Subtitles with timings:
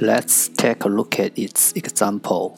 [0.00, 2.54] Let's take a look at its example.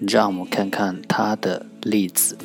[0.00, 2.36] 让我们看看它的例子。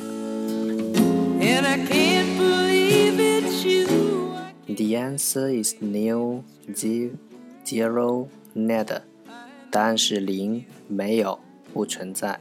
[4.66, 6.42] The answer is nil,
[7.64, 9.02] zero, nada.
[9.70, 11.38] 答案是零，没有，
[11.72, 12.40] 不存在。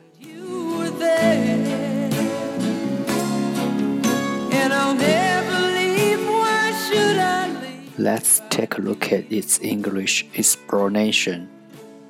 [7.98, 11.48] Let's take a look at its English explanation.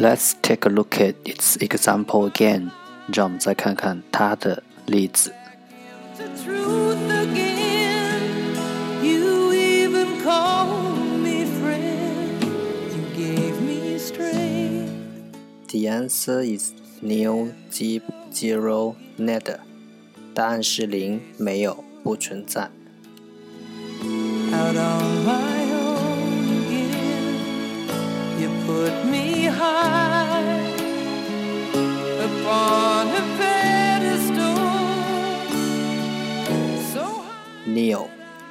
[0.00, 2.70] Let's take a look at its example again.
[3.12, 5.32] 让我们再看看它的例子。
[15.68, 19.58] The answer is nil, zero, nada.
[20.34, 22.70] 答案是零，没有，不存在。
[24.52, 25.59] Out on my